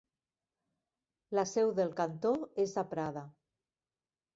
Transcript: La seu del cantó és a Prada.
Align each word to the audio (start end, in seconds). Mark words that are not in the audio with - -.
La 1.39 1.45
seu 1.51 1.71
del 1.83 1.95
cantó 2.03 2.35
és 2.67 2.77
a 2.85 2.89
Prada. 2.97 3.29